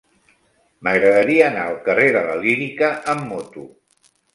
M'agradaria 0.87 1.45
anar 1.51 1.67
al 1.67 1.79
carrer 1.91 2.11
de 2.19 2.27
la 2.33 2.41
Lírica 2.49 2.95
amb 3.17 3.33
moto. 3.33 3.73